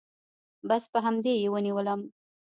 بس 0.69 0.83
په 0.91 0.99
همدې 1.05 1.33
يې 1.41 1.47
ونيولم. 1.53 2.01